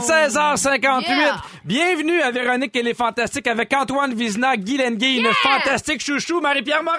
[0.00, 1.08] 16h58.
[1.08, 1.36] Yeah.
[1.64, 6.82] Bienvenue à Véronique et les Fantastiques avec Antoine Vizina, Guy Lenguet, une fantastique chouchou, Marie-Pierre
[6.82, 6.96] Morin.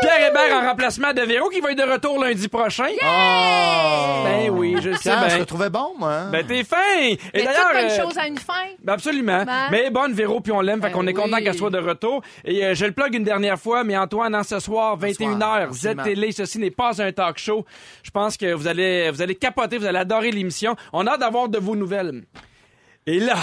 [0.00, 2.88] Pierre Hébert en remplacement de Véro qui va être de retour lundi prochain.
[3.02, 6.12] Ben oui, je sais Pierre, je te trouvais bon, moi.
[6.12, 6.28] hein?
[6.30, 6.76] Ben t'es fin.
[7.00, 8.52] Et d'ailleurs, bonne euh, chose a une fin.
[8.82, 9.44] ben absolument.
[9.44, 9.68] Ben.
[9.70, 12.22] Mais bonne Véro puis on l'aime, fait Ben qu'on est content qu'elle soit de retour.
[12.44, 15.86] Et euh, je le plug une dernière fois, mais Antoine, en ce soir, 21h, Z
[15.86, 16.02] absolument.
[16.04, 17.64] Télé, ceci n'est pas un talk show.
[18.02, 20.76] Je pense que vous allez, vous allez capoter, vous allez adorer l'émission.
[20.92, 22.24] On a hâte d'avoir de vos nouvelles.
[23.06, 23.38] Et là,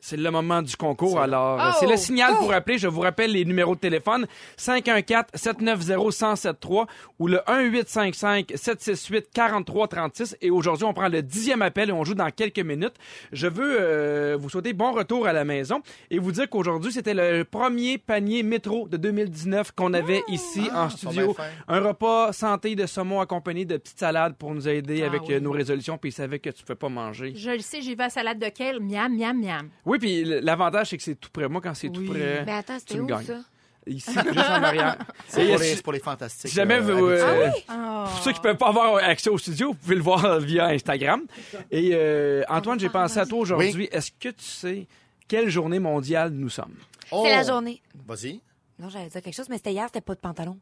[0.00, 1.20] c'est le moment du concours.
[1.20, 1.76] Alors, Oh.
[1.78, 2.78] c'est le signal pour appeler.
[2.78, 4.26] Je vous rappelle les numéros de téléphone
[4.58, 6.86] 514-790-1073
[7.18, 10.36] ou le 1855-768-4336.
[10.40, 12.94] Et aujourd'hui, on prend le dixième appel et on joue dans quelques minutes.
[13.32, 17.14] Je veux euh, vous souhaiter bon retour à la maison et vous dire qu'aujourd'hui, c'était
[17.14, 21.36] le premier panier métro de 2019 qu'on avait ici en ils sont studio.
[21.68, 25.34] Un repas santé de saumon accompagné de petites salades pour nous aider Ah avec oui.
[25.34, 25.98] euh, nos résolutions.
[25.98, 27.32] Puis ils savaient que tu ne pouvais pas manger.
[27.36, 28.80] Je le sais, j'y vais à salade de kale.
[28.80, 29.68] Miam, miam, miam.
[29.84, 31.48] Oui, puis l'avantage, c'est que c'est tout près.
[31.48, 33.24] Moi, quand c'est tout près, Mais attends, tu c'était me où gagnes.
[33.24, 33.38] ça?
[33.86, 34.98] Ici, juste en arrière.
[35.28, 36.50] C'est pour, les- c'est pour les fantastiques.
[36.50, 37.64] si jamais euh, vous, euh, habitués.
[37.70, 38.04] Oh.
[38.10, 41.22] Pour ceux qui peuvent pas avoir accès au studio, vous pouvez le voir via Instagram.
[41.70, 43.88] Et euh, Antoine, j'ai pensé à toi aujourd'hui.
[43.90, 44.86] Est-ce que tu sais
[45.26, 46.74] quelle journée mondiale nous sommes?
[47.10, 47.22] Oh!
[47.24, 47.80] C'est la journée.
[48.06, 48.40] Vas-y.
[48.78, 50.58] Non, j'allais dire quelque chose, mais c'était hier, c'était pas de pantalon.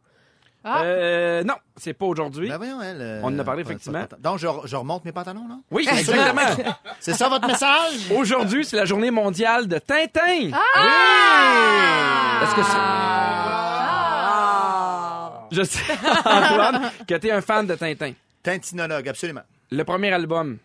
[0.70, 0.82] Ah.
[0.82, 2.48] Euh, non, c'est pas aujourd'hui.
[2.48, 3.00] Ben voyons, elle.
[3.00, 4.04] euh, On en a parlé, pas- pas- effectivement.
[4.06, 5.56] pas- Donc, je, je remonte mes pantalons, là?
[5.70, 6.40] Oui, exactement.
[7.00, 8.10] C'est ça votre message?
[8.14, 10.50] aujourd'hui, c'est la journée mondiale de Tintin.
[10.52, 12.40] Ah!
[12.42, 12.78] Est-ce que c'est...
[15.56, 15.80] Je sais,
[16.24, 18.12] Antoine, que tu es un fan de Tintin.
[18.42, 19.40] Tintinologue, absolument.
[19.70, 20.58] Le premier album,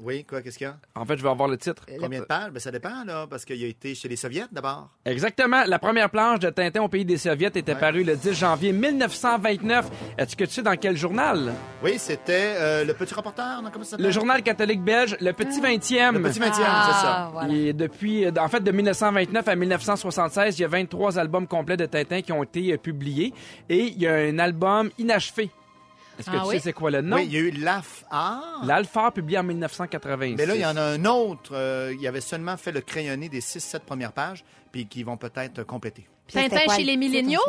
[0.00, 0.76] Oui, quoi, qu'est-ce qu'il y a?
[0.94, 1.84] en fait, je vais avoir le titre.
[2.00, 2.50] Combien de pages?
[2.52, 4.90] Ben, ça dépend, là, parce qu'il a été chez les Soviets, d'abord.
[5.04, 5.64] Exactement.
[5.66, 7.80] La première planche de Tintin au pays des Soviets était Ouais.
[7.80, 9.90] parue le 10 janvier 1929.
[10.16, 11.52] Est-ce que tu sais dans quel journal?
[11.82, 13.70] Oui, c'était euh, le petit reporter, non?
[13.72, 13.96] Comment ça?
[13.98, 16.12] Le journal catholique belge, le Petit 20e.
[16.14, 17.30] Le petit 20e, c'est Ah, ça.
[17.32, 17.52] voilà.
[17.52, 21.76] Et depuis, euh, en fait, de 1929 à 1976, il y a 23 albums complets
[21.76, 23.32] de Tintin qui ont été euh, publiés.
[23.68, 25.50] Et il y a un album inachevé.
[26.18, 26.54] Est-ce que Ah tu oui?
[26.56, 27.16] sais c'est quoi le nom?
[27.16, 28.04] Oui, il y a eu l'AF.
[28.10, 28.60] Ah!
[28.64, 30.36] L'Alphard, publié en 1986.
[30.36, 31.50] Mais là, il y en a un autre.
[31.54, 35.62] euh, il avait seulement fait le crayonné des 6-7 premières pages, puis qui vont peut-être
[35.64, 36.06] compléter.
[36.26, 37.40] Puis c'était Tintin chez le les milléniaux?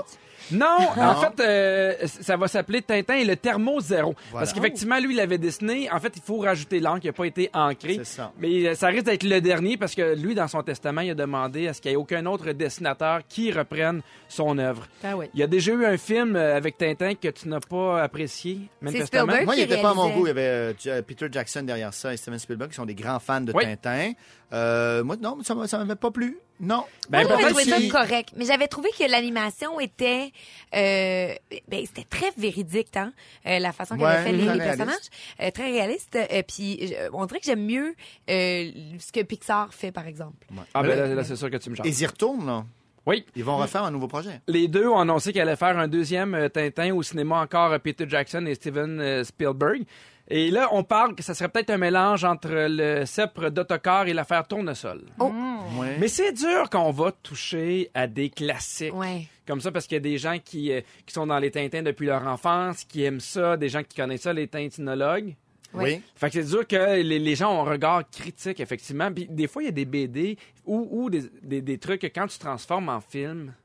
[0.52, 4.16] Non, en fait, euh, ça va s'appeler Tintin et le thermo zéro.
[4.32, 4.46] Voilà.
[4.46, 5.90] Parce qu'effectivement, lui, il l'avait dessiné.
[5.92, 7.96] En fait, il faut rajouter l'encre qui n'a pas été ancrée.
[8.00, 8.32] C'est ça.
[8.40, 11.16] Mais euh, ça risque d'être le dernier parce que lui, dans son testament, il a
[11.16, 14.88] demandé à ce qu'il n'y ait aucun autre dessinateur qui reprenne son œuvre.
[15.04, 15.26] Ah oui.
[15.34, 18.60] Il y a déjà eu un film euh, avec Tintin que tu n'as pas apprécié,
[18.82, 19.24] manifestement.
[19.24, 19.46] Spielberg.
[19.46, 20.26] Moi, il n'était pas à mon goût.
[20.26, 23.20] Il y avait euh, Peter Jackson derrière ça et Steven Spielberg qui sont des grands
[23.20, 23.64] fans de Oui.
[23.64, 24.14] Tintin.
[24.52, 26.40] Euh, moi, non, ça ne m'avait pas plu.
[26.60, 26.84] Non.
[27.10, 28.30] Ben, Moi, j'avais trouvé ça correct.
[28.36, 30.29] Mais j'avais trouvé que l'animation était,
[30.76, 31.34] euh,
[31.68, 33.14] ben, c'était très véridique, hein,
[33.46, 34.96] euh, la façon qu'elle Ouais, avait fait les, personnages,
[35.42, 36.16] Euh, très réaliste.
[36.16, 37.96] Euh, puis on dirait que j'aime mieux
[38.30, 40.48] euh, ce que Pixar fait, par exemple.
[40.74, 41.86] Ah, ben là, c'est sûr que tu me chantes.
[41.86, 42.66] Ils y retournent, là.
[43.06, 43.26] Oui.
[43.36, 44.42] Ils vont refaire un nouveau projet.
[44.48, 47.80] Les deux ont annoncé qu'elle allait faire un deuxième euh, Tintin au cinéma encore euh,
[47.80, 49.84] Peter Jackson et Steven euh, Spielberg.
[50.32, 54.14] Et là, on parle que ça serait peut-être un mélange entre le sceptre d'autocar et
[54.14, 55.02] l'affaire Tournesol.
[55.18, 55.32] Oh.
[55.80, 55.98] Ouais.
[56.00, 58.94] Mais c'est dur qu'on va toucher à des classiques.
[58.94, 59.26] Ouais.
[59.50, 61.82] Comme ça, parce qu'il y a des gens qui, euh, qui sont dans les Tintins
[61.82, 65.36] depuis leur enfance, qui aiment ça, des gens qui connaissent ça, les tintinologues.
[65.74, 66.04] Oui.
[66.16, 69.12] Fait que c'est dur que les, les gens ont un regard critique, effectivement.
[69.12, 70.38] Puis des fois, il y a des BD
[70.68, 73.56] ou, ou des, des, des trucs que quand tu transformes en film,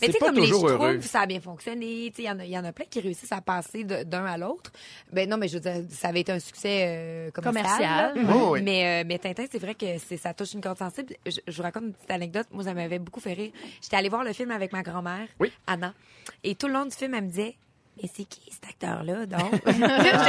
[0.00, 0.46] Mais tu sais, comme les.
[0.46, 2.10] Schtroumpfs, ça a bien fonctionné.
[2.14, 4.24] Tu sais, Il y, en a- y en a plein qui réussissent à passer d'un
[4.24, 4.70] à l'autre.
[5.12, 8.12] Ben non, mais je veux dire, ça avait été un succès euh, commercial.
[8.16, 8.62] Oui, oui.
[8.62, 11.14] Mais, euh, mais Tintin, c'est vrai que c'est, ça touche une corde sensible.
[11.26, 12.46] Je, je vous raconte une petite anecdote.
[12.52, 13.52] Moi, ça m'avait beaucoup fait rire.
[13.82, 15.52] J'étais allée voir le film avec ma grand-mère, Oui.
[15.66, 15.94] Anna.
[16.42, 17.56] Et tout le long du film, elle me disait
[18.02, 19.52] Mais c'est qui cet acteur-là, donc?
[19.66, 19.78] J'étais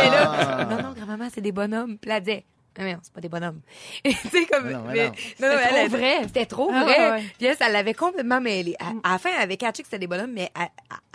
[0.09, 0.67] là.
[0.69, 1.97] Non, non, grand-maman, c'est des bonhommes.
[1.97, 3.61] Puis elle disait Ah, mais non, c'est pas des bonhommes.
[4.03, 4.65] tu sais, comme.
[4.67, 5.11] Mais non, mais non.
[5.41, 6.15] non, non, C'était elle- trop vrai.
[6.23, 7.11] C'était trop Ah, vrai.
[7.11, 7.23] ouais.
[7.37, 8.75] Puis elle, ça l'avait complètement mêlé.
[8.79, 10.67] À, à la fin, elle avait catché que c'était des bonhommes, mais elle,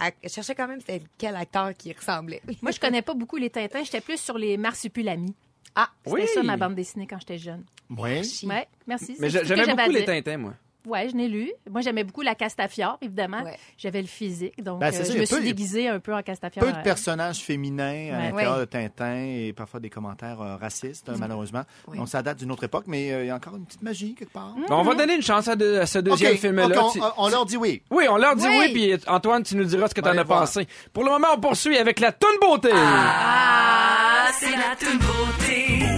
[0.02, 2.40] elle- elle cherchait quand même c'était quel acteur qui ressemblait.
[2.62, 3.82] Moi, je connais pas beaucoup les Tintins.
[3.84, 5.34] J'étais plus sur les Marsupilami.
[5.75, 6.26] Ah, C'était Oui.
[6.34, 7.64] ça ma bande dessinée quand j'étais jeune.
[7.90, 8.20] Oui.
[8.44, 9.17] Ouais, merci.
[9.20, 10.05] Mais j'aimais beaucoup les.
[10.05, 10.55] Tintins, moi.
[10.87, 11.50] Ouais, je l'ai lu.
[11.71, 13.43] Moi, j'aimais beaucoup la Castafiore, évidemment.
[13.43, 13.56] Ouais.
[13.77, 16.23] J'avais le physique, donc Ben, euh, je me a suis peu- déguisée un peu en
[16.23, 16.65] Castafiore.
[16.65, 18.23] Peu de personnages féminins à Ouais.
[18.31, 18.61] l'intérieur Ouais.
[18.61, 21.12] de Tintin et parfois des commentaires euh, racistes, Mm.
[21.12, 21.62] hein, malheureusement.
[21.88, 21.99] Oui.
[21.99, 24.15] Donc, ça date d'une autre époque, mais euh, il y a encore une petite magie
[24.15, 24.55] quelque part.
[24.56, 24.67] Mm.
[24.69, 26.69] Bon, on va donner une chance à, de- à ce deuxième OK, film-là.
[26.93, 27.82] Tu- on, on leur dit oui.
[27.91, 28.73] Oui, on leur dit oui, Oui.
[28.73, 30.41] puis Antoine, tu nous diras ce que t'en allez as voir.
[30.41, 30.67] pensé.
[30.93, 32.71] Pour le moment, on poursuit avec la toune beauté.
[32.73, 35.89] Ah, c'est la toute beauté.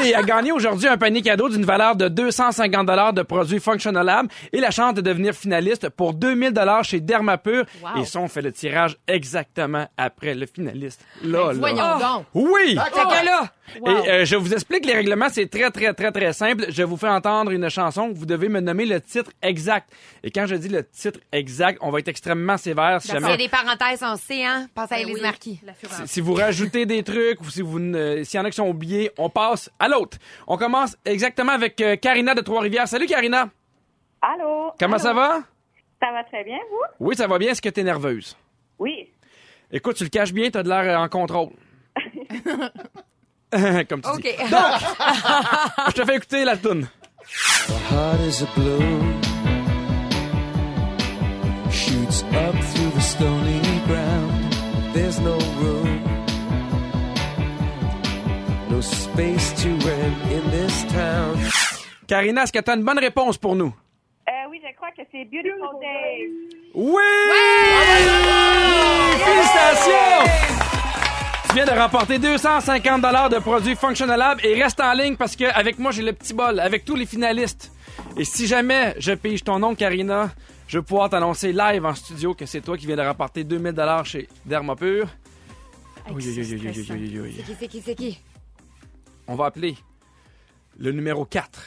[0.00, 4.06] Oui, a gagné aujourd'hui un panier cadeau d'une valeur de 250 dollars de produits Functional
[4.06, 7.64] Lab et la chance de devenir finaliste pour 2000 dollars chez Dermapur.
[7.82, 8.02] Wow.
[8.02, 11.04] Et ça, on fait le tirage exactement après le finaliste.
[11.22, 11.58] Là, là.
[11.58, 12.26] Voyons donc.
[12.34, 12.78] Oui!
[12.92, 13.50] Fait que là,
[13.80, 14.04] Wow.
[14.04, 16.66] Et euh, je vous explique les règlements, c'est très très très très simple.
[16.70, 19.90] Je vous fais entendre une chanson, vous devez me nommer le titre exact.
[20.24, 23.18] Et quand je dis le titre exact, on va être extrêmement sévère si s'il y
[23.18, 24.68] a jamais des parenthèses, on sait, hein?
[24.74, 25.60] Pense à Ben oui, Marquis.
[25.78, 25.96] fureur.
[26.02, 28.68] si, si vous rajoutez des trucs ou si vous s'il y en a qui sont
[28.68, 30.18] oubliés, on passe à l'autre.
[30.46, 32.88] On commence exactement avec euh, Karina de Trois-Rivières.
[32.88, 33.48] Salut Karina.
[34.22, 34.72] Allô?
[34.78, 35.40] Comment ça va?
[36.00, 37.06] Ça va très bien, vous?
[37.06, 37.50] Oui, ça va bien.
[37.50, 38.36] Est-ce que t'es nerveuse?
[38.78, 39.08] Oui.
[39.70, 41.50] Écoute, tu le caches bien, t'as de l'air euh, en contrôle.
[43.88, 44.22] Comme tu OK.
[44.22, 44.28] dis.
[45.88, 46.86] Je te fais écouter la tune.
[47.90, 49.20] heart is a blue
[51.70, 54.52] shoots up through the stony ground
[54.94, 55.89] there's no room
[58.80, 61.36] no space to rent in this town
[62.06, 63.72] Karina, est-ce que t'as une bonne réponse pour nous?
[64.28, 66.28] Euh, oui, je crois que c'est Beautiful Day.
[66.74, 67.02] Oui!
[69.24, 70.30] Félicitations!
[71.48, 75.44] Tu viens de remporter 250 de produits Functional Lab et reste en ligne parce que
[75.44, 77.70] avec moi j'ai le petit bol avec tous les finalistes.
[78.16, 80.30] Et si jamais je pige ton nom Karina,
[80.68, 83.74] je vais pouvoir t'annoncer live en studio que c'est toi qui viens de remporter 2000
[84.04, 85.06] chez Dermapur.
[86.12, 87.44] Oui, c'est oui, oui, oui, oui, oui, oui, oui.
[87.44, 88.18] Qui c'est qui c'est qui?
[89.30, 89.76] On va appeler
[90.76, 91.62] le numéro 4.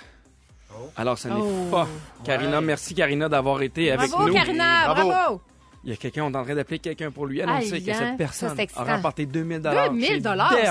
[0.97, 1.69] Alors, ce n'est Oh.
[1.71, 1.87] pas
[2.25, 2.59] Karina.
[2.59, 4.33] Merci, Karina, d'avoir été avec Bravo, nous.
[4.33, 5.09] Karina, Bravo.
[5.09, 5.41] bravo.
[5.85, 7.91] Il y a quelqu'un, on est en train d'appeler quelqu'un pour lui annoncer Aïe, que
[7.91, 7.95] hein.
[7.99, 10.21] cette personne Ça, a remporté 2000 2000 chez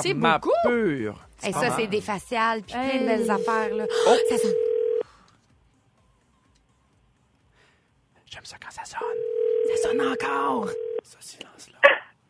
[0.03, 0.51] c'est beaucoup.
[0.65, 1.19] Dermapur.
[1.47, 3.85] Et ça, c'est des faciales puis plein de belles affaires, là.
[4.09, 4.51] Oh, ça sonne.
[8.27, 9.77] J'aime ça quand ça sonne.
[9.77, 10.69] Ça sonne encore.
[11.05, 11.79] Ce silence-là.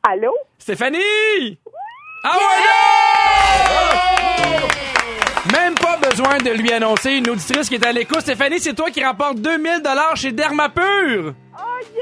[0.05, 0.33] Allô?
[0.59, 1.59] Stéphanie!
[2.25, 2.65] Ah ouais,
[5.53, 5.61] là!
[5.61, 8.21] Même pas besoin de lui annoncer une auditrice qui est à l'écoute.
[8.21, 9.83] Stéphanie, c'est toi qui remporte 2000
[10.15, 11.35] chez Dermapur.
[11.59, 11.97] Oh, yes!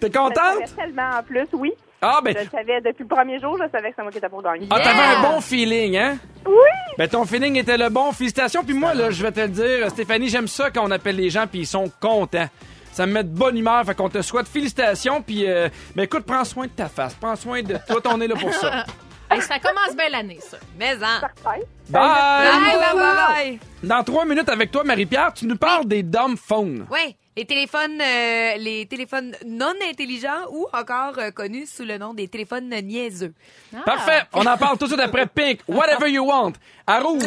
[0.00, 0.34] T'es Je le contente?
[0.36, 1.72] savais tellement en plus, oui.
[2.00, 4.18] Ah, ben, Je le savais depuis le premier jour, je savais que c'est moi qui
[4.18, 4.66] étais pour gagner.
[4.70, 6.16] ah, t'avais un bon feeling, hein?
[6.46, 6.54] Oui!
[6.98, 8.10] Ben, ton feeling était le bon.
[8.12, 8.64] Félicitations.
[8.64, 11.30] Puis moi, là, je vais te le dire, Stéphanie, j'aime ça quand on appelle les
[11.30, 12.48] gens puis ils sont contents.
[12.90, 13.84] Ça me met de bonne humeur.
[13.84, 15.22] Fait qu'on te souhaite félicitations.
[15.22, 17.14] Puis, euh, ben, écoute, prends soin de ta face.
[17.14, 18.00] Prends soin de toi.
[18.06, 18.84] On est là pour ça.
[19.34, 20.58] Hey, ça commence bien l'année, ça.
[20.78, 21.20] Mais en.
[21.20, 21.64] Parfait.
[21.88, 22.00] Bye!
[22.00, 23.58] Bye, bye, bye.
[23.82, 26.86] Dans trois minutes avec toi, Marie-Pierre, tu nous parles des dumb phones.
[26.90, 32.14] Oui, les téléphones, euh, les téléphones non intelligents ou encore euh, connus sous le nom
[32.14, 33.34] des téléphones niaiseux.
[33.74, 33.80] Ah.
[33.84, 34.22] Parfait.
[34.34, 35.60] On en parle tout de suite après Pink.
[35.68, 36.52] Whatever you want.
[36.86, 37.22] À rouge.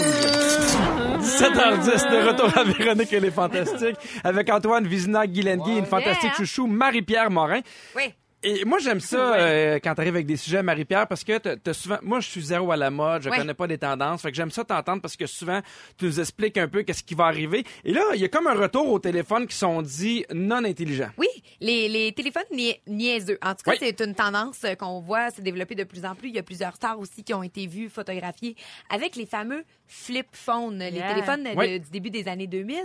[1.19, 6.24] 17h10 de retour à Véronique et les Fantastiques avec Antoine Vizina, Guy Lenguet, une fantastique
[6.25, 6.34] Yeah.
[6.38, 7.62] chouchou, Marie-Pierre Morin.
[7.96, 8.13] Oui.
[8.48, 11.74] Et moi, j'aime ça euh, quand t'arrives avec des sujets, Marie-Pierre, parce que t'as- t'as
[11.74, 11.98] souvent...
[12.04, 13.38] Moi, je suis zéro à la mode, je Ouais.
[13.38, 15.62] connais pas des tendances, fait que j'aime ça t'entendre parce que souvent,
[15.98, 17.64] tu nous expliques un peu qu'est-ce qui va arriver.
[17.84, 21.10] Et là, il y a comme un retour aux téléphones qui sont dits non intelligents.
[21.18, 21.28] Oui,
[21.60, 23.40] les, les téléphones nia- niaiseux.
[23.42, 23.78] En tout cas, Oui.
[23.80, 26.30] c'est une tendance euh, qu'on voit se développer de plus en plus.
[26.30, 28.56] Il y a plusieurs stars aussi qui ont été vues, photographiées
[28.92, 32.78] avec les fameux flip phones, les téléphones de- du début des années 2000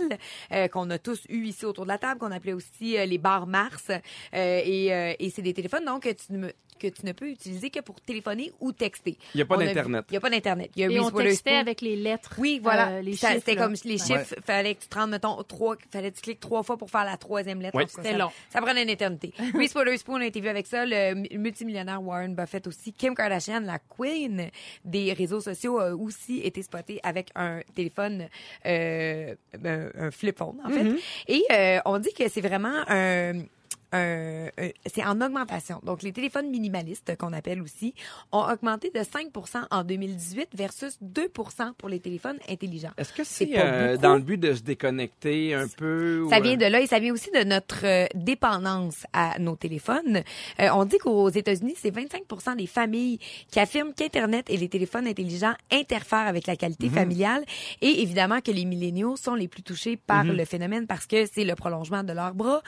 [0.53, 3.19] euh, qu'on a tous eu ici autour de la table, qu'on appelait aussi euh, les
[3.19, 3.89] bars Mars.
[3.89, 6.49] Euh, et euh, et c'est des téléphones donc que tu ne
[6.79, 9.15] que tu ne peux utiliser que pour téléphoner ou texter.
[9.35, 10.03] Il y a pas d'Internet.
[10.09, 10.71] Il y a pas d'internet.
[10.75, 12.33] Il y a Et on textait avec les lettres.
[12.39, 12.89] Oui, voilà.
[12.93, 13.39] euh, les Ça, chiffres.
[13.45, 14.17] C'était comme les Ouais.
[14.17, 16.89] chiffres, fallait que tu te rendes, mettons, trois, fallait que tu cliques trois fois pour
[16.89, 17.77] faire la troisième lettre.
[17.77, 17.83] Oui.
[17.87, 18.31] C'était ça- long.
[18.49, 19.31] Ça prenait une éternité.
[19.53, 22.93] Reese Witherspoon a été vu avec ça, le mu- multimillionnaire Warren Buffett aussi.
[22.93, 24.49] Kim Kardashian, la queen
[24.83, 28.27] des réseaux sociaux, a aussi été spotée avec un téléphone,
[28.65, 30.95] euh, un, un flip phone, en fait.
[31.27, 33.43] Et euh, on dit que c'est vraiment un
[33.91, 35.79] un- un- c'est en augmentation.
[35.83, 37.93] Donc, les téléphones minimalistes, qu'on appelle aussi,
[38.31, 41.29] ont augmenté de 5% en 2018 versus 2
[41.77, 42.91] pour les téléphones intelligents.
[42.97, 46.27] Est-ce que C'est euh, dans le but de se déconnecter un peu?
[46.29, 49.37] Ça ou, vient euh, de là et ça vient aussi de notre euh, dépendance à
[49.39, 50.23] nos téléphones.
[50.59, 53.19] Euh, on dit qu'aux États-Unis, c'est 25% des familles
[53.51, 56.93] qui affirment qu'Internet et les téléphones intelligents interfèrent avec la qualité Mhm.
[56.93, 57.43] familiale
[57.81, 60.37] et évidemment que les milléniaux sont les plus touchés par Mhm.
[60.37, 62.61] le phénomène parce que c'est le prolongement de leurs bras.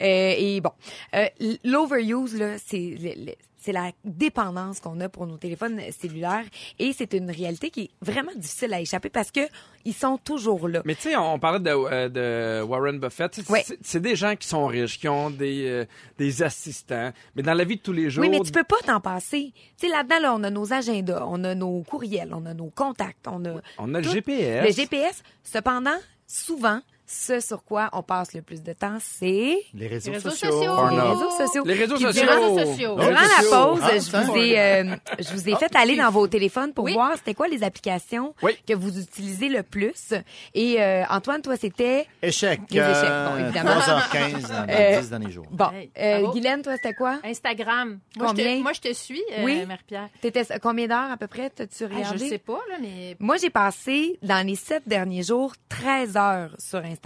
[0.00, 0.67] Euh, et bon,
[1.14, 1.26] euh,
[1.64, 2.96] l'overuse, là, c'est...
[3.68, 6.44] la dépendance qu'on a pour nos téléphones cellulaires
[6.78, 9.40] et c'est une réalité qui est vraiment difficile à échapper parce que
[9.84, 10.80] ils sont toujours là.
[10.86, 13.34] Mais tu sais, on, parlait de, euh, de Warren Buffett.
[13.34, 13.62] C'est- Ouais.
[13.66, 15.84] C'est c'est des gens qui sont riches, qui ont des, euh,
[16.18, 17.12] des assistants.
[17.36, 18.22] Mais dans la vie de tous les jours...
[18.22, 19.52] Oui, mais tu peux pas t'en passer.
[19.78, 22.70] Tu sais, là-dedans, là, on a nos agendas, on a nos courriels, on a nos
[22.70, 23.60] contacts, on a...
[23.78, 24.08] On a le.
[24.08, 24.66] GPS.
[24.66, 26.80] Le GPS, cependant, souvent,
[27.10, 30.50] ce sur quoi on passe le plus de temps, c'est Les réseaux, Les réseaux sociaux.
[30.90, 31.64] les réseaux sociaux.
[31.64, 32.22] Les réseaux sociaux.
[32.22, 32.96] Les réseaux sociaux.
[32.96, 36.28] Durant la pause, Ah, je vous ai, euh, je vous ai fait aller dans vos
[36.28, 36.92] téléphones pour Oui.
[36.92, 38.52] voir c'était quoi les applications Oui.
[38.68, 40.12] que vous utilisez le plus.
[40.52, 42.60] Et euh, Antoine, toi, c'était Échec.
[42.70, 43.70] Les échecs, euh, bon, évidemment.
[43.80, 45.46] 3h15 dans les Euh, 10 derniers jours.
[45.50, 45.68] bon.
[45.98, 46.30] Euh.
[46.32, 47.20] Guylaine, toi, c'était quoi?
[47.24, 48.00] Instagram.
[48.16, 48.56] Moi, je Combien?
[48.58, 49.64] te, moi, je te suis, euh, Oui.
[49.66, 50.08] Marie-Pierre.
[50.20, 51.48] T'étais combien d'heures à peu près?
[51.48, 52.28] T'as-tu Ah, je regardé?
[52.28, 56.78] sais pas, là, mais Moi, j'ai passé dans les sept derniers jours 13 heures sur
[56.80, 56.97] Instagram.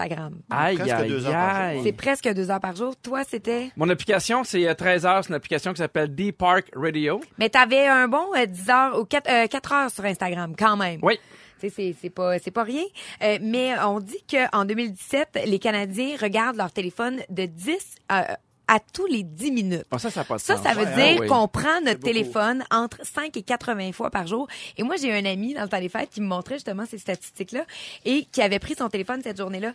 [0.50, 1.60] Aïe, Presque aïe, deux heures par jour.
[1.64, 1.80] aïe.
[1.84, 2.94] C'est presque deux heures par jour.
[3.02, 3.70] Toi, c'était?
[3.76, 5.24] Mon application, c'est euh, 13 heures.
[5.24, 7.20] C'est une application qui s'appelle Deep Park Radio.
[7.38, 10.76] Mais t'avais un bon euh, 10 heures ou 4, euh, 4 heures sur Instagram, quand
[10.76, 10.98] même.
[11.02, 11.18] Oui.
[11.60, 12.82] Tu sais, c'est c'est pas c'est pas rien.
[13.22, 18.36] Euh, mais on dit que en 2017, les Canadiens regardent leur téléphone de 10 à,
[18.68, 19.84] à tous les 10 minutes.
[19.90, 21.26] Bon, ça, ça n'a pas de Ça, ça veut Ouais, dire ah oui.
[21.28, 24.46] qu'on prend notre téléphone entre 5 et 80 fois par jour.
[24.76, 26.98] Et moi, j'ai un ami dans le temps des fêtes qui me montrait justement ces
[26.98, 27.64] statistiques-là
[28.04, 29.72] et qui avait pris son téléphone cette journée-là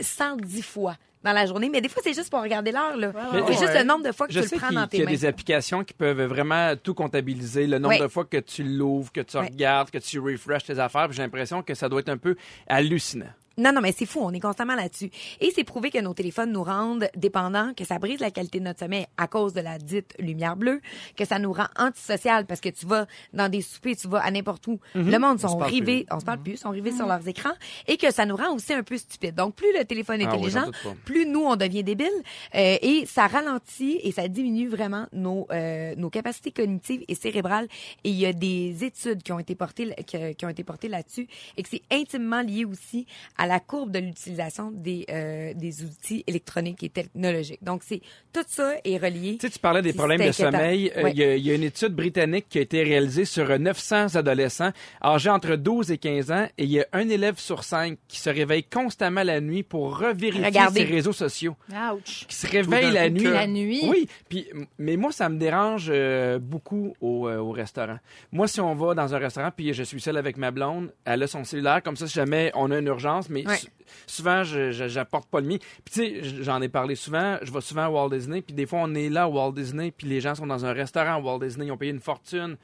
[0.00, 1.68] 110 fois dans la journée.
[1.68, 2.96] Mais des fois, c'est juste pour regarder l'heure.
[2.96, 3.12] là.
[3.46, 3.78] C'est juste ouais.
[3.80, 5.10] le nombre de fois que Je tu le prends dans tes y a mains.
[5.10, 9.20] des applications qui peuvent vraiment tout comptabiliser, le nombre de fois que tu l'ouvres, que
[9.20, 9.46] tu Ouais.
[9.48, 11.08] regardes, que tu refreshes tes affaires.
[11.08, 12.36] puis J'ai l'impression que ça doit être un peu
[12.68, 13.26] hallucinant.
[13.58, 15.10] Non, non, mais c'est fou, on est constamment là-dessus.
[15.40, 18.64] Et c'est prouvé que nos téléphones nous rendent dépendants, que ça brise la qualité de
[18.64, 20.82] notre sommeil à cause de la dite lumière bleue,
[21.16, 24.30] que ça nous rend antisocial parce que tu vas dans des soupers, tu vas à
[24.30, 24.78] n'importe où.
[24.94, 27.54] Le monde sont rivés, on se parle plus, sont rivés sur leurs écrans
[27.86, 29.34] et que ça nous rend aussi un peu stupides.
[29.34, 30.70] Donc, plus le téléphone est Ah intelligent,
[31.06, 32.08] plus nous, on devient débiles
[32.54, 37.68] euh, et ça ralentit et ça diminue vraiment nos, euh, nos capacités cognitives et cérébrales.
[38.04, 40.88] Et il y a des études qui ont été portées, qui, qui ont été portées
[40.88, 43.06] là-dessus et que c'est intimement lié aussi
[43.38, 47.62] à la courbe de l'utilisation des, euh, des outils électroniques et technologiques.
[47.62, 48.00] Donc, c'est
[48.32, 49.38] tout ça est relié.
[49.40, 50.92] Tu sais, tu parlais des problèmes de sommeil.
[50.96, 51.12] Euh, Il Ouais.
[51.14, 54.14] y, a- il y a une étude britannique qui a été réalisée sur euh, 900
[54.16, 54.70] adolescents
[55.02, 58.18] âgés entre 12 et 15 ans et il y a un élève sur cinq qui
[58.18, 60.80] se réveille constamment la nuit pour revérifier Regardez.
[60.80, 61.56] ses réseaux sociaux.
[61.94, 62.26] ouch.
[62.28, 63.24] Qui se réveille la nuit.
[63.24, 63.80] La nuit.
[63.84, 64.48] Oui, puis
[64.78, 67.98] mais moi ça me dérange euh, beaucoup au, euh, au restaurant.
[68.32, 71.22] Moi si on va dans un restaurant puis je suis seul avec ma blonde, elle
[71.22, 73.56] a son cellulaire comme ça si jamais on a une urgence mais Ouais.
[73.56, 73.68] sou-
[74.06, 75.56] souvent j'apporte pas le mien.
[75.84, 78.66] Puis tu sais, j'en ai parlé souvent, je vais souvent à Walt Disney puis des
[78.66, 81.18] fois on est là à Walt Disney puis les gens sont dans un restaurant à
[81.18, 82.56] Walt Disney, ils ont payé une fortune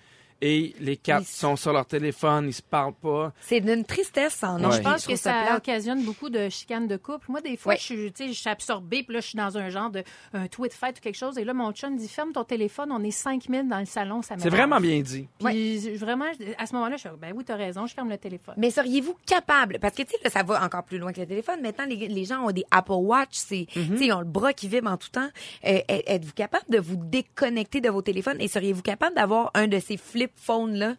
[0.43, 3.33] et les quatre Ils- sont sur leur téléphone, ils se parlent pas.
[3.41, 4.63] C'est d'une tristesse en Ouais.
[4.63, 4.71] nom.
[4.73, 7.27] Je pense que ça occasionne beaucoup de chicanes de couple.
[7.31, 7.79] Moi, des fois, Ouais.
[7.79, 10.03] je, suis, tu sais, je suis absorbée, puis là, je suis dans un genre de
[10.35, 13.03] un tweet fight ou quelque chose, et là, mon chum dit ferme ton téléphone, on
[13.05, 15.29] est 5000 dans le salon, ça C'est vraiment bien dit.
[15.39, 16.27] Puis vraiment,
[16.59, 18.55] à ce moment-là, je suis ben oui, t'as raison, je ferme le téléphone.
[18.59, 21.27] Mais seriez-vous capable, parce que tu sais, là, ça va encore plus loin que le
[21.27, 21.61] téléphone.
[21.63, 24.53] Maintenant, les, les gens ont des Apple Watch, c'est, tu sais, ils ont le bras
[24.53, 25.29] qui vibre en tout temps.
[25.65, 28.41] Euh, êtes- êtes-vous capable de vous déconnecter de vos téléphones?
[28.41, 29.97] Et seriez-vous capable d'avoir un de ces
[30.35, 30.95] flip phones là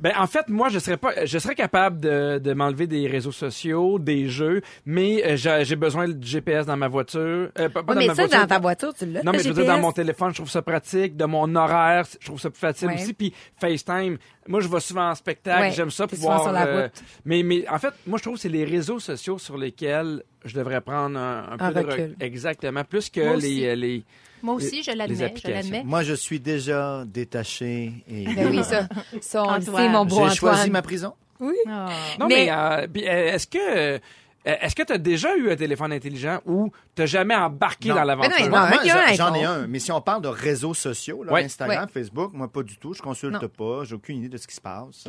[0.00, 3.32] Ben en fait moi je serais pas je serais capable de, de m'enlever des réseaux
[3.32, 7.94] sociaux, des jeux, mais euh, j'ai besoin du GPS dans ma voiture, Euh, pas, dans
[7.94, 8.40] mais ma ça, voiture.
[8.40, 9.22] dans ta voiture, tu l'as.
[9.22, 11.16] Non, mais je veux dire, dans mon téléphone, je trouve ça pratique.
[11.16, 12.94] De mon horaire, je trouve ça plus facile Ouais.
[13.02, 13.14] aussi.
[13.14, 15.60] Puis FaceTime, moi, je vais souvent en spectacle.
[15.62, 16.42] Ouais, J'aime ça pouvoir...
[16.42, 17.02] sur la euh, route.
[17.24, 20.54] mais, mais en fait, moi, je trouve que c'est les réseaux sociaux sur lesquels je
[20.54, 22.04] devrais prendre un, un Un peu de recul.
[22.04, 22.84] rec- Exactement.
[22.84, 23.36] Plus que Moi les...
[23.36, 23.66] aussi.
[23.66, 24.04] euh, les...
[24.42, 25.54] Moi aussi, je les l'admets, je applications.
[25.72, 25.82] l'admets.
[25.84, 28.86] Moi, je suis déjà détaché et Ben oui, ça,
[29.20, 31.14] sait, mon beau j'ai choisi ma prison.
[31.40, 31.88] Ah.
[32.20, 34.00] Non, mais, Mais- euh, euh, est-ce que...
[34.48, 37.96] Est-ce que tu as déjà eu un téléphone intelligent ou t'as jamais embarqué Non.
[37.96, 38.48] dans l'aventure?
[38.48, 38.68] non,
[39.16, 39.66] j'en- ai un.
[39.66, 41.34] Mais si on parle de réseaux sociaux, là.
[41.38, 42.94] Instagram, Facebook, moi, pas du tout.
[42.94, 43.48] Je consulte Non.
[43.48, 43.82] pas.
[43.82, 45.08] J'ai aucune idée de ce qui se passe.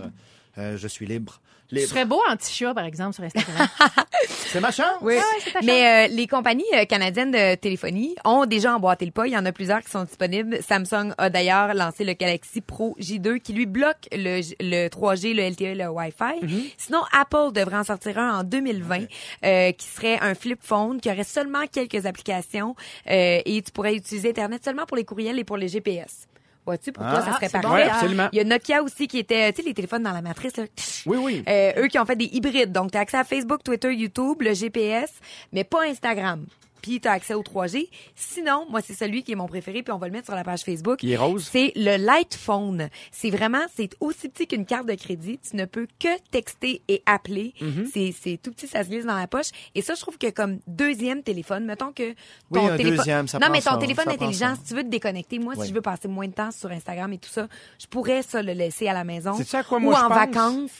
[0.57, 1.39] Euh, je suis libre.
[1.69, 1.89] Tu Libre.
[1.89, 3.67] serais beau anti-chat, par exemple, sur Instagram.
[4.29, 4.95] C'est ma chance.
[5.01, 5.15] Oui.
[5.51, 9.27] ta Mais euh, les compagnies euh, canadiennes de téléphonie ont déjà emboîté le pas.
[9.27, 10.59] Il y en a plusieurs qui sont disponibles.
[10.63, 15.49] Samsung a d'ailleurs lancé le Galaxy Pro J2 qui lui bloque le, le 3G, le
[15.49, 16.71] LTE, le Wi-Fi.
[16.77, 18.99] Sinon, Apple devrait en sortir un en 2020
[19.43, 22.75] euh, qui serait un flip phone qui aurait seulement quelques applications
[23.09, 26.27] euh, et tu pourrais utiliser Internet seulement pour les courriels et pour les GPS.
[26.67, 27.89] Vois-tu, pour Ah, toi, ça serait bon, parfait.
[27.89, 28.27] Absolument.
[28.33, 30.65] Il y a Nokia aussi qui était, tu sais, les téléphones dans la matrice, là.
[31.05, 31.43] Oui, oui.
[31.47, 32.73] Euh, eux qui ont fait des hybrides.
[32.73, 35.09] Donc, tu as accès à Facebook, Twitter, YouTube, le GPS,
[35.53, 36.45] mais pas Instagram.
[36.81, 37.89] Puis, tu as accès au 3G.
[38.15, 40.43] Sinon, moi, c'est celui qui est mon préféré, puis on va le mettre sur la
[40.43, 40.99] page Facebook.
[40.99, 41.47] Qui est rose?
[41.51, 42.89] C'est le Light Phone.
[43.11, 45.39] C'est vraiment, c'est aussi petit qu'une carte de crédit.
[45.49, 47.53] Tu ne peux que texter et appeler.
[47.61, 47.85] Mm-hmm.
[47.93, 49.47] C'est, c'est tout petit, ça se glisse dans la poche.
[49.75, 52.15] Et ça, je trouve que comme deuxième téléphone, mettons que ton
[52.51, 52.97] Oui, un téléphone...
[52.97, 54.61] deuxième, ça non, mais ton ça, téléphone ça intelligent, ça.
[54.61, 55.63] si tu veux te déconnecter, moi, Oui.
[55.63, 57.47] si je veux passer moins de temps sur Instagram et tout ça,
[57.79, 59.33] je pourrais ça le laisser à la maison.
[59.35, 60.17] Sais-tu à quoi Ou moi je en pense?
[60.17, 60.71] vacances,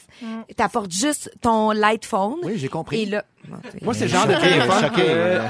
[0.56, 2.36] t'apportes juste ton light phone.
[2.42, 3.02] Oui, j'ai compris.
[3.02, 3.24] Et là,
[3.82, 5.00] Moi, c'est le genre de téléphone que-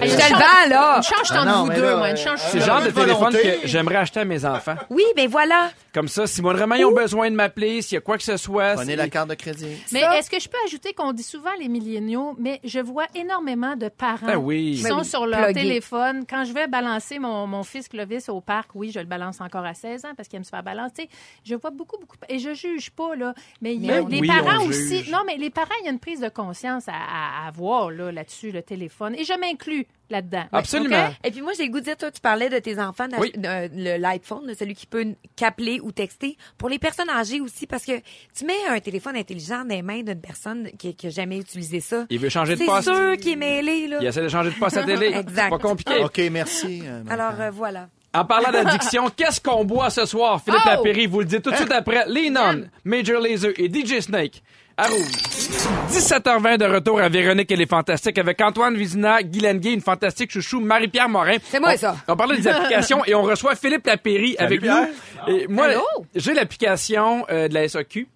[0.06, 0.96] je te Choqué, vend, là.
[0.96, 2.08] Une change Ah entre non, vous mais deux, là, moi.
[2.10, 4.76] Une euh, change C'est le genre de téléphone que j'aimerais acheter à mes enfants.
[4.90, 5.70] Oui, ben voilà.
[5.94, 8.22] Comme ça, si moi vraiment ils ont besoin de m'appeler, s'il y a quoi que
[8.22, 8.74] ce soit.
[8.74, 9.66] Prenez la carte de crédit.
[9.92, 13.74] Mais est-ce que je peux ajouter qu'on dit souvent les milléniaux, mais je vois énormément
[13.76, 14.74] de parents Ah oui.
[14.76, 16.24] qui Ben sont sur leur téléphone.
[16.28, 19.64] Quand je vais balancer mon, mon fils Clovis au parc, oui, je le balance encore
[19.64, 21.08] à 16 ans parce qu'il aime se faire balancer.
[21.44, 22.16] Je vois beaucoup, beaucoup.
[22.28, 23.34] Et je juge pas, là.
[23.60, 25.10] Mais il y a Mais les parents aussi.
[25.10, 27.50] Non, mais les parents, il y a une prise de conscience à, à-
[27.90, 29.14] là, là-dessus, le téléphone.
[29.14, 30.44] Et je m'inclus là-dedans.
[30.52, 31.08] Absolument.
[31.24, 33.32] Et puis moi, j'ai le goût de dire, toi, tu parlais de tes enfants, Oui.
[33.44, 36.36] euh, le l'iPhone, celui qui peut qu'appeler ou texter.
[36.56, 37.92] Pour les personnes âgées aussi, parce que
[38.36, 42.06] tu mets un téléphone intelligent dans les mains d'une personne qui n'a jamais utilisé ça.
[42.10, 42.84] Il veut changer de C'est poste.
[42.94, 43.98] sûr qu'il est mêlé, là.
[44.00, 45.06] Il essaie de changer de poste à télé.
[45.14, 45.44] Exact.
[45.44, 46.04] C'est pas compliqué.
[46.04, 46.82] OK, merci.
[46.84, 47.88] euh, Alors, euh, voilà.
[48.14, 50.42] En parlant d'addiction, qu'est-ce qu'on boit ce soir?
[50.42, 50.68] Philippe Oh!
[50.70, 52.06] Lapéry vous le dit tout de suite après.
[52.08, 54.42] Lennon, Major Lazer et DJ Snake.
[54.78, 55.37] À rouge.
[55.48, 60.30] 17h20 de retour à Véronique et les Fantastiques avec Antoine Vizina, Guy Lenguet, une fantastique
[60.30, 61.36] chouchou, Marie-Pierre Morin.
[61.48, 61.96] C'est moi, On- ça.
[62.06, 64.88] On parlait des applications et on reçoit Philippe Lapéry avec Pierre.
[65.26, 65.34] nous.
[65.34, 65.68] Et moi,
[66.14, 68.06] j'ai l'application euh, de la SAQ.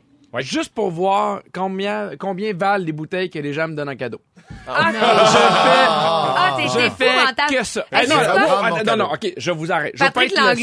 [0.41, 4.21] Juste pour voir combien, combien valent les bouteilles que les gens me donnent en cadeau.
[4.69, 7.55] Ah, t'es Je fais épouvantable.
[7.55, 7.87] que ça.
[7.93, 9.93] Hey, Eh non, non, non, non, non, ok, je vous arrête.
[9.95, 10.57] Je veux pas être le seul.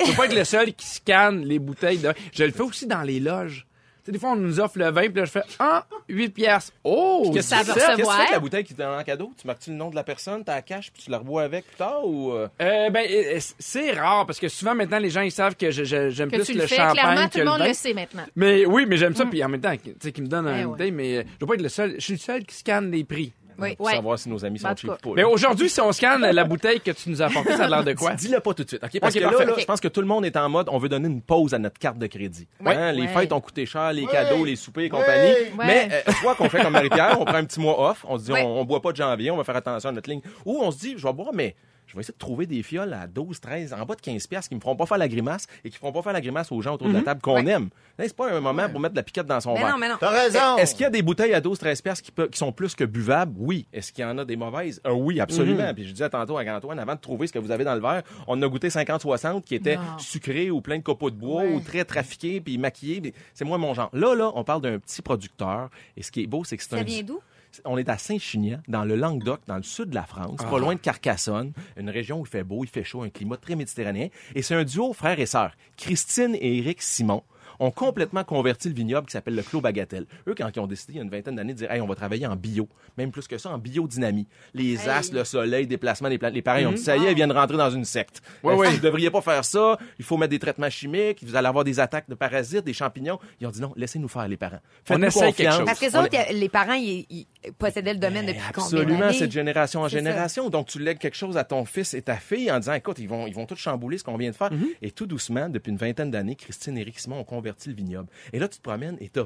[0.00, 2.12] Je veux pas être le seul qui scanne les bouteilles de.
[2.32, 3.66] Je le fais aussi dans les loges.
[4.06, 6.72] Sais, des fois, on nous offre le vin, puis là, je fais ah, 8 piastres.
[6.84, 7.86] Oh, Qu'est-ce Ça que veut tu fais?
[7.86, 8.32] Qu'est-ce que tu fais recevoir.
[8.32, 9.32] la bouteille qui te donne en cadeau?
[9.40, 11.66] Tu marques-tu le nom de la personne, tu la caches, puis tu la rebois avec
[11.66, 12.32] plus tard ou...
[12.32, 12.48] euh?
[12.62, 16.30] Euh, ben, euh, c'est rare parce que souvent maintenant les gens ils savent que j'aime
[16.30, 17.68] plus tu le, le fais, champagne clairement, que tout le monde vin.
[17.68, 18.24] le sait maintenant.
[18.36, 20.50] Mais oui, mais j'aime ça puis en même temps, tu sais, qui me donne Eh
[20.50, 20.64] un ouais.
[20.66, 21.94] bouteille, mais euh, je dois pas être le seul.
[21.96, 23.32] Je suis le seul qui scanne les prix.
[23.58, 23.76] Oui.
[23.76, 23.92] Pour Ouais.
[23.94, 25.10] savoir si nos amis sont cheap ou pas.
[25.16, 27.84] Mais aujourd'hui, si on scanne la bouteille que tu nous as apportée, ça a l'air
[27.84, 28.12] de quoi?
[28.14, 29.00] Dis-le pas tout de suite, OK?
[29.00, 31.08] Parce que là, je pense que tout le monde est en mode, on veut donner
[31.08, 32.46] une pause à notre carte de crédit.
[32.64, 33.08] Hein, Les Ouais.
[33.08, 35.32] fêtes ont coûté cher, les cadeaux, les soupers et compagnie.
[35.58, 35.66] Ouais.
[35.66, 38.24] Mais euh, soit qu'on fait comme Marie-Pierre, on prend un petit mois off, on se
[38.24, 38.42] dit, Ouais.
[38.42, 40.20] on, on boit pas de janvier, on va faire attention à notre ligne.
[40.44, 41.54] Ou on se dit, je vais boire, mais
[41.86, 44.48] je vais essayer de trouver des fioles à 12, 13, en bas de 15 piastres
[44.48, 46.60] qui me feront pas faire la grimace et qui feront pas faire la grimace aux
[46.60, 47.68] gens autour de la table qu'on aime.
[47.98, 49.70] Là, C'est pas un moment pour mettre de la piquette dans son Mais verre.
[49.72, 49.96] non, mais non.
[49.98, 50.56] T'as raison.
[50.58, 53.34] Est-ce qu'il y a des bouteilles à 12, 13 piastres qui, sont plus que buvables?
[53.38, 53.66] Oui.
[53.72, 54.80] Est-ce qu'il y en a des mauvaises?
[54.84, 55.72] Un oui, absolument.
[55.74, 57.80] Puis je disais tantôt à Antoine, avant de trouver ce que vous avez dans le
[57.80, 59.98] verre, on a goûté 50-60 qui étaient Non.
[59.98, 63.00] sucrés ou plein de copeaux de bois ou très trafiqués puis maquillés.
[63.00, 63.90] Puis C'est moi mon genre.
[63.92, 65.70] Là, là, on parle d'un petit producteur.
[65.96, 66.82] Et ce qui est beau, c'est que c'est Ça un...
[66.82, 67.20] vient d'où?
[67.64, 70.50] On est à Saint-Chinian, dans le Languedoc, dans le sud de la France, Ah.
[70.50, 73.36] pas loin de Carcassonne, une région où il fait beau, il fait chaud, un climat
[73.36, 74.08] très méditerranéen.
[74.34, 77.22] Et c'est un duo frère et sœur, Christine et Éric Simon
[77.58, 80.06] ont complètement converti le vignoble qui s'appelle le Clos Bagatelle.
[80.28, 81.86] Eux, quand ils ont décidé il y a une vingtaine d'années de dire, hey, on
[81.86, 84.26] va travailler en bio, même plus que ça, en biodynamie.
[84.54, 87.12] Les astres, le soleil, déplacement des plantes, les parents, ils ont dit, ça y est,
[87.12, 88.22] ils viennent rentrer dans une secte.
[88.44, 88.68] Euh, ouais.
[88.70, 91.64] Vous ne devriez pas faire ça, il faut mettre des traitements chimiques, vous allez avoir
[91.64, 93.18] des attaques de parasites, des champignons.
[93.40, 94.60] Ils ont dit non, laissez-nous faire les parents.
[94.84, 95.64] Faites-nous essaie quelque chose.
[95.64, 97.26] Parce que ça, On autres, les parents, ils, ils
[97.58, 99.98] possédaient le domaine depuis combien Absolument, c'est de génération en C'est ça.
[99.98, 100.50] génération.
[100.50, 103.08] Donc, tu lègues quelque chose à ton fils et ta fille en disant, écoute, ils
[103.08, 104.52] vont, ils vont tout chambouler ce qu'on vient de faire.
[104.52, 104.66] Mhm.
[104.82, 108.08] Et tout doucement, depuis une vingtaine d'années, Christine et Eric Simon ont converti le vignoble.
[108.32, 109.24] Et là, tu te promènes et t'as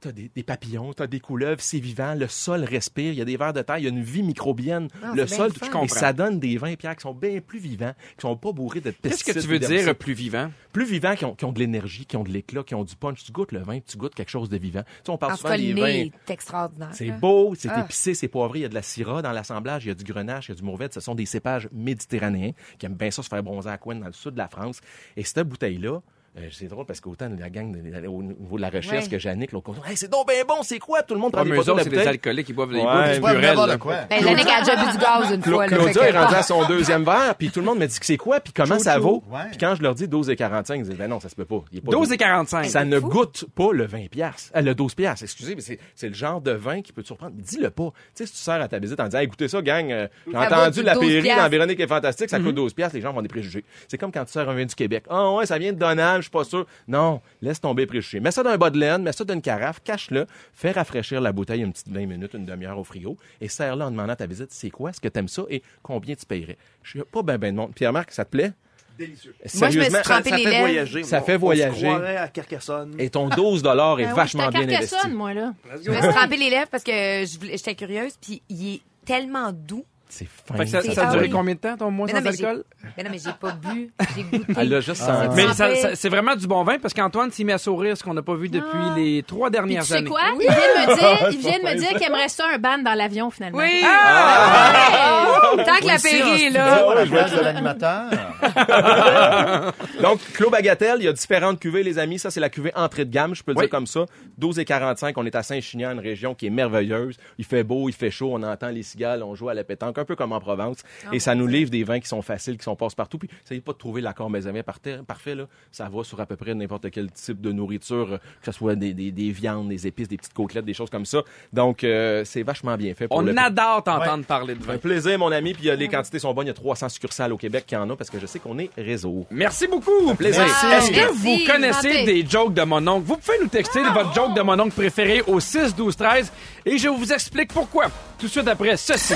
[0.00, 3.24] T'as des, des papillons, t'as des couleuvres, c'est vivant, le sol respire, il y a
[3.24, 4.88] des vers de terre, il y a une vie microbienne.
[5.00, 5.86] Ah, le c'est sol, et fun.
[5.86, 8.90] ça donne des vins, Pierre, qui sont bien plus vivants, qui sont pas bourrés de
[8.90, 9.34] Qu'est-ce pesticides.
[9.36, 12.16] que tu veux dire plus vivant Plus vivants, qui ont, qui ont de l'énergie, qui
[12.16, 13.22] ont de l'éclat, qui ont du punch.
[13.22, 14.82] Tu goûtes le vin, tu goûtes quelque chose de vivant.
[14.82, 16.90] Tu sais, on parle En souvent cas, des vins est extraordinaire.
[16.94, 17.18] c'est là.
[17.18, 17.82] beau, c'est Ah.
[17.84, 20.02] épicé, c'est poivré, il y a de la syrah dans l'assemblage, il y a du
[20.02, 20.94] grenache, il y a du mourvèdre.
[20.94, 24.06] Ce sont des cépages méditerranéens qui aiment bien ça se faire bronzer à Coin dans
[24.06, 24.80] le sud de la France.
[25.16, 26.00] Et cette bouteille-là,
[26.38, 29.10] euh, c'est drôle parce qu'autant de la gang, de- au niveau de la recherche Ouais.
[29.10, 31.02] que Jannick, l'autre côté, hey, c'est donc bien bon, c'est quoi?
[31.02, 33.20] Tout le monde prend Ouais, des photos de c'est des alcooliques, ils boivent des Ouais,
[33.66, 33.78] là.
[33.78, 33.94] quoi.
[34.08, 35.66] Ben, Yannick a déjà bu du gaz une Cla- fois.
[35.66, 38.06] Claudia est que- rendue à son deuxième verre, puis tout le monde me dit que
[38.06, 39.22] c'est quoi, puis comment ça vaut?
[39.30, 39.40] Ouais.
[39.50, 41.44] Puis quand je leur dis 12 et 45, ils disent, ben non, ça se peut
[41.44, 41.62] pas.
[41.72, 42.14] Il est pas 12 doux.
[42.14, 42.64] et 45.
[42.66, 43.08] Ça ne fou.
[43.08, 44.50] goûte pas le 20 piastres.
[44.56, 47.06] Euh, le 12 piastres, excusez, mais c'est, c'est le genre de vin qui peut te
[47.08, 47.32] surprendre.
[47.36, 47.90] Mais dis-le pas.
[48.14, 50.36] Tu sais, si tu sers à ta visite en disant, écoutez ça, gang, euh, j'ai
[50.36, 51.48] entendu du la 12 péri dans.
[51.48, 53.64] Véronique est fantastique, ça coûte 12 piastres, les gens vont des préjugés.
[53.88, 55.04] C'est comme quand tu sers un vin du Québec.
[55.10, 56.66] Ah ouais, ça vient de Donald, je suis pas sûr.
[56.88, 58.20] Non, laisse tomber les préjugés.
[58.20, 61.20] Mets ça dans un bas de laine, mets ça dans une carafe, cache-le, fais rafraîchir
[61.20, 64.16] la bouteille une petite 20 minutes, une demi-heure au frigo, et serre-le en demandant à
[64.16, 66.56] ta visite, c'est quoi, est-ce que t'aimes ça, et combien tu paierais?
[66.82, 67.74] Je suis pas ben ben de monde.
[67.74, 68.52] Pierre-Marc, ça te plaît?
[68.98, 69.34] Délicieux.
[69.54, 70.58] Moi, je me suis Ça, les fait lèvres.
[70.60, 71.02] voyager.
[71.02, 71.86] Ça On- fait on se voyager.
[71.86, 72.94] croirait à Carcassonne.
[72.98, 74.90] Et ton 12 dollars est Ben oui, vachement à bien investi.
[74.90, 75.54] Carcassonne, moi, là.
[75.82, 78.80] Je me suis trempé les lèvres parce que je voulais- j'étais curieuse, puis il est
[79.06, 79.84] tellement doux.
[80.10, 80.56] C'est fin.
[80.56, 81.30] Fait que ça, a ah duré oui.
[81.30, 82.64] combien de temps, ton mois sans non, alcool?
[82.96, 83.90] Mais non, mais j'ai pas bu.
[84.16, 84.52] J'ai goûté.
[84.56, 85.24] Elle l'a juste Ah.
[85.24, 85.36] senti.
[85.36, 88.02] Mais Ça ça- c'est vraiment du bon vin parce qu'Antoine s'est mis à sourire, ce
[88.04, 88.94] qu'on n'a pas vu depuis Ah.
[88.96, 90.08] les trois Puis tu dernières sais années.
[90.10, 90.20] quoi?
[90.34, 92.78] Il vient de me dire, il vient de me dire qu'il aimerait ça un ban
[92.78, 93.58] dans l'avion, finalement.
[93.58, 93.82] Oui!
[93.84, 95.52] Ah!
[95.56, 95.64] Ouais!
[95.64, 96.88] Tant que la péri est là.
[96.90, 98.04] à la place de l'animateur.
[100.02, 102.18] Donc, Clos Bagatelle, il y a différentes cuvées, les amis.
[102.18, 103.64] Ça, c'est la cuvée entrée de gamme, je peux le Oui.
[103.64, 104.06] dire comme ça.
[104.38, 107.16] 12 et 45, on est à Saint-Chinian, une région qui est merveilleuse.
[107.38, 109.98] Il fait beau, il fait chaud, on entend les cigales, on joue à la pétanque.
[109.98, 110.78] Un un peu comme en Provence.
[111.06, 113.18] Ah, et ça nous livre des vins qui sont faciles, qui sont passe partout.
[113.18, 115.44] Puis, essayez pas de trouver l'accord maisonnier parfait, parfait, là.
[115.70, 118.74] Ça va sur à peu près n'importe quel type de nourriture, euh, que ce soit
[118.74, 121.22] des, des, des viandes, des épices, des petites côtelettes, des choses comme ça.
[121.52, 123.08] Donc, euh, c'est vachement bien fait.
[123.08, 124.74] Pour On le adore t'entendre parler de vin.
[124.74, 125.54] un plaisir, mon ami.
[125.54, 126.46] Puis euh, les quantités sont bonnes.
[126.46, 128.58] Il y a 300 succursales au Québec qui en ont parce que je sais qu'on
[128.58, 129.26] est réseau.
[129.30, 130.14] Merci beaucoup.
[130.14, 130.42] plaisir.
[130.42, 133.04] Est-ce que Merci, vous connaissez des jokes de mon oncle?
[133.06, 136.32] Vous pouvez nous texter votre joke de mon oncle préféré au 6 12 13
[136.66, 137.86] et je vous explique pourquoi.
[138.18, 139.14] Tout de suite après ceci.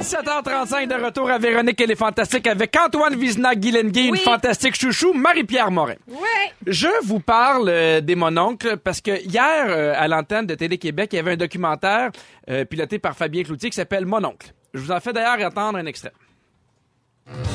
[0.00, 4.20] 7h35 de retour à Véronique et les Fantastiques avec Antoine Vizina, Guylaine Gay, une Oui.
[4.20, 5.94] fantastique chouchou, Marie-Pierre Morin.
[6.08, 6.52] Ouais.
[6.66, 11.16] Je vous parle euh, des mononcles parce que hier, euh, à l'antenne de Télé-Québec, il
[11.16, 12.10] y avait un documentaire
[12.48, 14.52] euh, piloté par Fabien Cloutier qui s'appelle Mononcle.
[14.72, 16.12] Je vous en fais d'ailleurs attendre un extrait.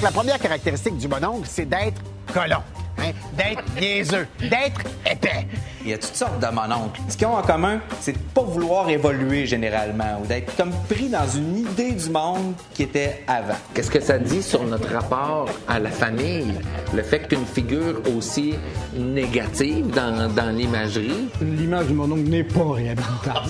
[0.01, 2.01] La première caractéristique du mononcle, c'est d'être
[2.33, 2.61] colon,
[2.99, 5.47] hein, d'être niaiseux, d'être épais.
[5.83, 7.01] Il y a toutes sortes de mononcles.
[7.09, 11.09] Ce qu'ils ont en commun, c'est de pas vouloir évoluer généralement ou d'être comme pris
[11.09, 13.55] dans une idée du monde qui était avant.
[13.73, 16.53] Qu'est-ce que ça dit sur notre rapport à la famille?
[16.93, 18.55] Le fait qu'une figure aussi
[18.95, 21.29] négative dans, dans l'imagerie?
[21.41, 23.49] L'image du mononcle n'est pas réhabilitable.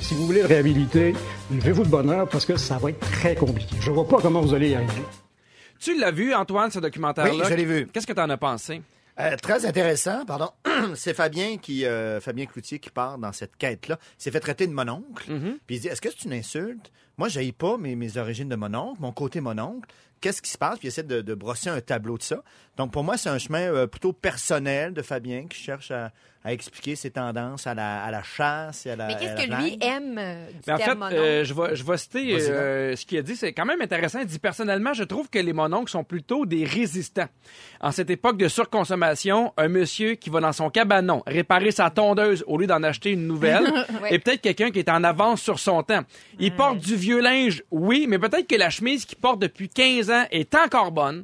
[0.00, 1.14] si vous voulez le réhabiliter,
[1.50, 3.76] levez-vous de bonheur parce que ça va être très compliqué.
[3.80, 5.02] Je vois pas comment vous allez y arriver.
[5.82, 7.32] Tu l'as vu, Antoine, ce documentaire-là?
[7.32, 7.88] Oui, je l'ai vu.
[7.88, 8.82] Qu'est-ce que tu en as pensé?
[9.18, 10.50] Euh, très intéressant, pardon.
[10.94, 13.98] c'est Fabien qui, euh, Fabien Cloutier qui part dans cette quête-là.
[14.16, 15.26] Il s'est fait traiter de mononcle.
[15.66, 16.92] Puis il dit, est-ce que c'est une insulte?
[17.18, 19.88] Moi, je pas mes, mes origines de mononcle, mon côté mononcle.
[20.20, 20.78] Qu'est-ce qui se passe?
[20.78, 22.44] Puis il essaie de, de brosser un tableau de ça.
[22.76, 26.10] Donc, pour moi, c'est un chemin euh, plutôt personnel de Fabien qui cherche à,
[26.44, 29.62] à expliquer ses tendances à la, à la chasse et à la Mais qu'est-ce que
[29.62, 33.06] lui aime euh, du en fait, terme euh, je, vais, je vais citer euh, ce
[33.06, 33.36] qu'il a dit.
[33.36, 34.18] C'est quand même intéressant.
[34.20, 37.28] Il dit personnellement, je trouve que les mononcles sont plutôt des résistants.
[37.80, 42.42] En cette époque de surconsommation, un monsieur qui va dans son cabanon réparer sa tondeuse
[42.48, 43.62] au lieu d'en acheter une nouvelle
[44.02, 44.14] Ouais.
[44.14, 46.00] est peut-être quelqu'un qui est en avance sur son temps.
[46.40, 50.10] Il porte du vieux linge, oui, mais peut-être que la chemise qu'il porte depuis 15
[50.10, 51.22] ans est encore bonne.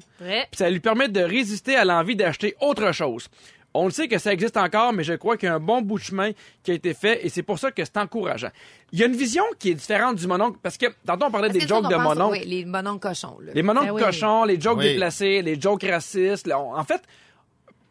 [0.53, 3.29] Ça lui permet de résister à l'envie d'acheter autre chose.
[3.75, 5.83] On le sait que ça existe encore, mais je crois qu'il y a un bon
[5.83, 6.31] bout de chemin
[6.63, 8.49] qui a été fait et c'est pour ça que c'est encourageant.
[8.93, 11.49] Il y a une vision qui est différente du mononcle parce que tantôt on parlait
[11.49, 12.39] Parce des jokes de pense- mononcle.
[12.41, 13.37] Oui, les mononcles cochons.
[13.43, 13.53] Là.
[13.55, 14.03] Les mononcles Ben oui.
[14.03, 14.93] cochons, les jokes Oui.
[14.93, 16.47] déplacés, les jokes racistes.
[16.47, 17.03] là, on- en fait,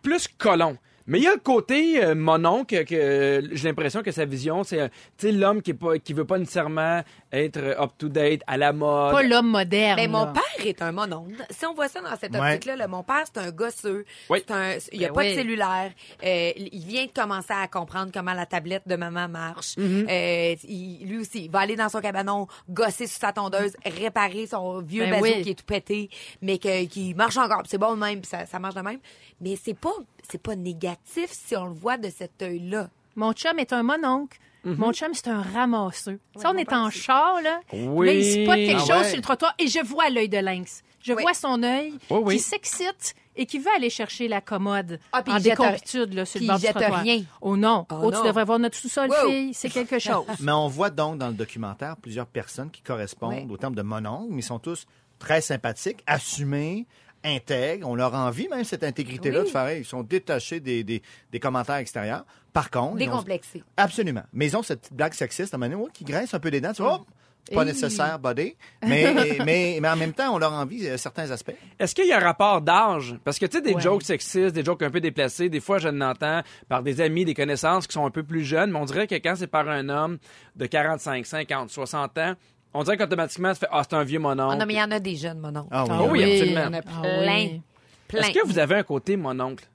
[0.02, 0.78] plus colons.
[1.10, 4.66] Mais il y a le côté euh, mononcle que euh, j'ai l'impression que sa vision,
[4.66, 4.88] c'est euh,
[5.32, 7.02] l'homme qui est pas qui veut pas nécessairement
[7.32, 9.12] être euh, up to date, à la mode.
[9.14, 9.98] Pas l'homme moderne.
[9.98, 10.34] Ben, mon là.
[10.34, 11.46] père est un mononcle.
[11.50, 12.40] Si on voit ça dans cette Ouais.
[12.54, 14.06] optique-là, là, mon père, c'est un gosseux.
[14.30, 14.40] Oui.
[14.48, 15.32] C'est un, il n'y a Ben pas oui.
[15.32, 15.92] de cellulaire.
[16.24, 19.76] Euh, il vient de commencer à comprendre comment la tablette de maman marche.
[19.78, 20.08] Mm-hmm.
[20.10, 24.48] Euh, il- lui aussi, il va aller dans son cabanon, gosser sur sa tondeuse, réparer
[24.48, 25.42] son vieux Ben bazou oui.
[25.42, 26.10] qui est tout pété,
[26.42, 27.64] mais que- qui marche encore.
[27.68, 29.00] C'est bon de même, ça, ça marche de même.
[29.42, 29.94] Mais c'est pas,
[30.30, 32.90] c'est pas négatif si on le voit de cet œil-là.
[33.18, 34.38] Mon chum est un mononcle.
[34.64, 34.76] Mhm.
[34.78, 36.20] Mon chum, c'est un ramasseux.
[36.38, 37.60] Ça, on est en char, là.
[37.74, 38.06] Oui.
[38.08, 39.08] Là, il spot quelque Ah chose ouais.
[39.10, 40.84] sur le trottoir et je vois l'œil de lynx.
[41.04, 41.22] Je Oui.
[41.22, 42.36] vois son œil Oui, oui.
[42.38, 46.42] qui s'excite et qui veut aller chercher la commode Ah, puis en décompitude là, sur
[46.42, 47.02] le bord il du trottoir.
[47.02, 47.24] rien.
[47.42, 47.86] Oh non.
[47.92, 48.24] Oh Oh, tu non.
[48.26, 49.30] devrais voir notre sous-sol, Wow.
[49.30, 49.54] fille.
[49.54, 50.26] C'est quelque chose.
[50.42, 54.28] Mais on voit donc dans le documentaire plusieurs personnes qui correspondent au terme de mononcle,
[54.32, 54.86] mais ils sont tous
[55.20, 56.86] très sympathiques, assumés,
[57.28, 57.88] intègres.
[57.88, 59.46] On leur envie même cette intégrité-là Oui.
[59.46, 59.72] de faire.
[59.78, 62.26] Ils sont détachés des, des, des commentaires extérieurs.
[62.54, 63.64] Par contre, ils ont- Décomplexé.
[63.78, 64.24] absolument.
[64.34, 66.74] Mais ils ont cette blague sexiste à un moment qui grince un peu des dents.
[66.74, 67.06] Tu vois, oh,
[67.54, 67.68] pas Hey.
[67.68, 68.56] nécessaire, buddy.
[68.86, 69.14] Mais,
[69.46, 71.54] mais, mais en même temps, on leur envie euh, certains aspects.
[71.80, 73.16] Est-ce qu'il y a un rapport d'âge?
[73.24, 73.82] Parce que, tu sais, des Ouais.
[73.82, 77.34] jokes sexistes, des jokes un peu déplacés, des fois, je l'entends par des amis, des
[77.36, 79.88] connaissances qui sont un peu plus jeunes, mais on dirait que quand c'est par un
[79.88, 80.18] homme
[80.58, 82.34] de 45, 50, 60 ans,
[82.74, 84.58] on dirait qu'automatiquement, ça fait «Ah, c'est un vieux Oh, mononcle.
[84.58, 85.70] non, mais il y en a des jeunes mononcles.
[85.72, 86.62] Ah oui, Ah oui, absolument.
[86.62, 87.62] Il y en a Ah
[88.08, 88.22] plein.
[88.22, 89.68] Est-ce que vous avez un côté mononcle?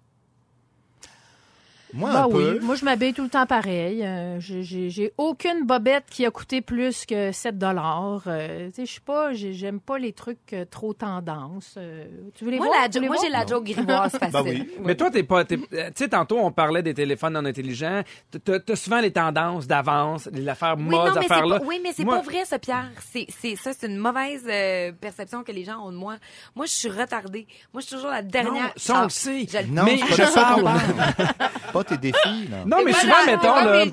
[1.95, 2.61] Moi, Bah un oui, peu.
[2.61, 4.03] moi je m'habille tout le temps pareil.
[4.03, 8.23] Euh, j'ai- j'ai j'ai aucune bobette qui a coûté plus que 7 dollars.
[8.27, 11.75] Euh, tu sais, je suis pas, j'ai- j'aime pas les trucs euh, trop tendance.
[11.77, 12.79] Euh, tu veux les Moi, voir?
[12.93, 14.33] la moi j'ai la joke grivoise facile.
[14.33, 14.69] Ben oui.
[14.85, 15.45] Mais toi, t'es pas.
[15.45, 18.03] t'es- Tu sais, tantôt, on parlait des téléphones non intelligents.
[18.45, 21.59] T'as souvent les tendances d'avance, les affaires Oui, mode, non, mais c'est affaires-là.
[21.61, 22.91] pas, oui, mais c'est Moi- pas vrai, ça, Pierre.
[23.01, 26.17] C'est, c'est, ça, c'est une mauvaise euh, perception que les gens ont de moi.
[26.57, 27.47] Moi, je suis retardée.
[27.73, 28.73] Moi, je suis toujours la Non, dernière.
[28.77, 29.47] ça, on Ah, le sait.
[29.47, 30.63] je le- Non, Mais je parle.
[31.83, 32.65] pas tes défis, là.
[32.67, 33.85] Non, mais souvent, mettons, là,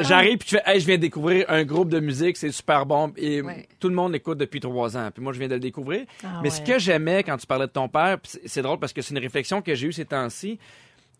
[0.00, 2.86] j'arrive puis tu fais, hey, je viens de découvrir un groupe de musique, c'est super
[2.86, 3.12] bon.
[3.16, 3.66] Et Ouais.
[3.80, 5.10] tout le monde l'écoute depuis trois ans.
[5.12, 6.04] Puis moi, je viens de le découvrir.
[6.24, 6.50] Ah mais ouais.
[6.50, 9.20] ce que j'aimais quand tu parlais de ton père, c'est- drôle parce que c'est une
[9.20, 10.58] réflexion que j'ai eue ces temps-ci.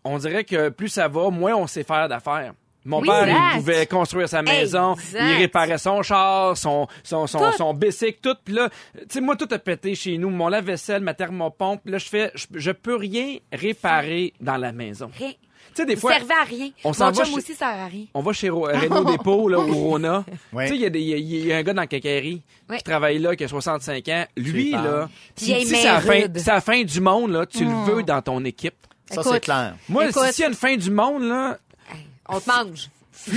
[0.05, 2.53] On dirait que plus ça va, moins on sait faire d'affaires.
[2.85, 3.41] Mon Oui, père, exact.
[3.53, 5.21] il pouvait construire sa maison, Exact.
[5.21, 7.57] il réparait son char, son son son, Tout.
[7.57, 8.37] son bicycle, tout.
[8.45, 10.31] Puis là, tu sais, moi, tout a pété chez nous.
[10.31, 11.83] Mon lave-vaisselle, ma thermopompe.
[11.85, 15.11] Là, je fais, je, je peux rien réparer dans la maison.
[15.19, 15.33] Rien.
[15.75, 16.13] Tu sais, des fois.
[16.15, 16.71] servez à rien.
[16.85, 18.05] on Mon va chum chez- aussi sert à rien.
[18.15, 20.25] On va chez Ro- Renault Dépôt, là, ou Rona.
[20.53, 20.65] Ouais.
[20.67, 21.83] Tu sais, il y, a des- il y a- il y a un gars dans
[21.83, 22.79] la quincaillerie Ouais.
[22.79, 24.25] qui travaille là, qui a 65 ans.
[24.37, 24.85] Lui, parles.
[24.87, 26.39] là, Puis si, il est si c'est la, fin, rude.
[26.39, 28.75] c'est la fin du monde, là, tu le veux dans ton équipe.
[29.11, 29.33] Ça, Écoute.
[29.35, 29.75] c'est clair.
[29.89, 30.23] Moi, Écoute.
[30.27, 31.59] si s'il y a une fin du monde, là,
[32.29, 32.89] On te mange.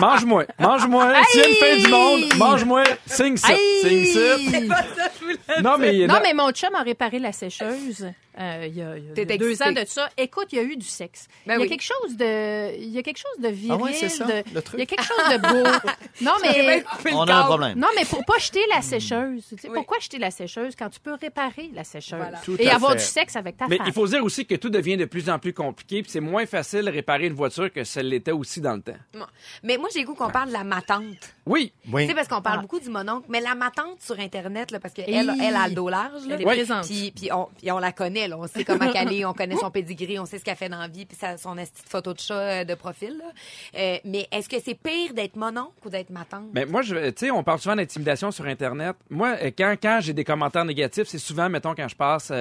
[0.00, 0.44] mange-moi.
[0.58, 1.12] Mange-moi.
[1.30, 2.84] S'il y a une fin du monde, mange-moi.
[3.06, 3.48] Signe ça.
[3.82, 5.62] Signe ça.
[5.62, 8.06] Non, mais, Non, mais mon chum a réparé la sécheuse
[8.38, 10.08] euh, il y a, il y a T'es deux ans de ça.
[10.16, 11.26] Écoute, il y a eu du sexe.
[11.46, 11.68] Ben il y a oui.
[11.68, 13.72] quelque chose de, il y a quelque chose de viril.
[13.80, 14.78] Ah ouais, c'est ça, de- le truc.
[14.78, 15.68] Il y a quelque chose de beau.
[16.20, 17.78] non, mais On a un problème.
[17.78, 19.44] non, mais pour pas jeter la sécheuse.
[19.48, 19.74] Tu sais, Oui.
[19.74, 22.18] Pourquoi jeter la sécheuse quand tu peux réparer la sécheuse?
[22.18, 22.40] Voilà.
[22.58, 22.98] Et avoir fait.
[22.98, 23.86] du sexe avec ta mais femme?
[23.88, 26.46] il faut dire aussi que tout devient de plus en plus compliqué, puis c'est moins
[26.46, 28.96] facile de réparer une voiture que ça l'était aussi dans le temps.
[29.62, 31.06] Mais moi, j'ai le goût qu'on parle de la matante.
[31.46, 31.72] Oui.
[31.92, 32.02] Oui.
[32.04, 32.62] Tu sais, parce qu'on parle Ah.
[32.62, 35.74] beaucoup du mononcle, mais la matante sur Internet, là, parce qu'elle elle, elle a le
[35.74, 36.26] dos large.
[36.26, 36.34] Là.
[36.36, 36.86] Elle est présente.
[36.86, 39.70] Puis, puis, on, puis on la connaît, On sait comment qu'elle est, on connaît son
[39.70, 42.20] pedigree, on sait ce qu'elle fait dans la vie, puis son esti de photo de
[42.20, 43.22] chat euh, de profil.
[43.76, 46.48] Euh, mais est-ce que c'est pire d'être mononcle ou d'être matante?
[46.52, 48.96] Mais moi, tu sais, on parle souvent d'intimidation sur Internet.
[49.10, 52.32] Moi, euh, quand, quand j'ai des commentaires négatifs, c'est souvent, mettons, quand je passe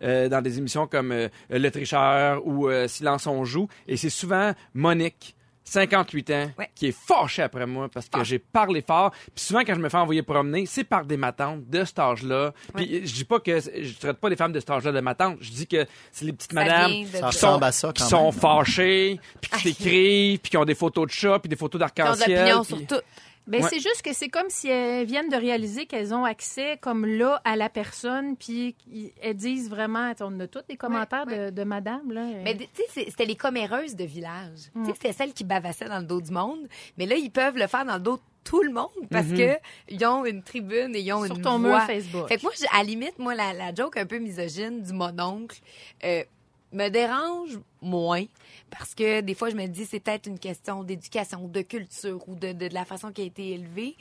[0.00, 5.36] dans des émissions comme Le Tricheur ou Silence on joue, et c'est souvent Monique.
[5.64, 6.70] 58 ans, Ouais.
[6.74, 9.12] qui est fâchée après moi parce que j'ai parlé fort.
[9.34, 12.52] Puis souvent, quand je me fais envoyer promener, c'est par des matantes de cet âge-là.
[12.74, 15.36] Puis je dis pas que je traite pas les femmes de cet âge-là de matantes.
[15.40, 18.08] Je dis que c'est les petites Ça madames Ça qui sont, à ça, qui quand
[18.08, 18.40] sont même.
[18.40, 21.84] fâchées, puis qui t'écrivent, puis qui ont des photos de chats, puis des photos Ils
[21.84, 22.38] ont de d'arc-en-ciel.
[22.54, 23.04] l'opinion puis- sur tout.
[23.50, 23.68] Ben, Ouais.
[23.68, 27.40] c'est juste que c'est comme si elles viennent de réaliser qu'elles ont accès comme là
[27.44, 28.76] à la personne, puis
[29.20, 32.24] elles disent vraiment, on a tous des commentaires Ouais, De, de madame, là.
[32.44, 34.70] Mais tu sais, c'était les comméreuses de village.
[34.74, 36.68] Tu sais, c'était celles qui bavassaient dans le dos du monde.
[36.96, 39.58] Mais là, ils peuvent le faire dans le dos de tout le monde parce que
[39.88, 41.78] ils ont une tribune et ils ont Sur une ton voix.
[41.80, 42.28] mur Facebook.
[42.28, 44.92] Fait que moi, j'ai- à la limite, moi, la, la joke un peu misogyne du
[44.94, 45.58] mononcle
[46.04, 46.22] euh,
[46.72, 48.24] me dérange moins
[48.70, 52.34] parce que des fois, je me dis c'est peut-être une question d'éducation, de culture ou
[52.34, 53.96] de, de, de la façon qui a été élevée.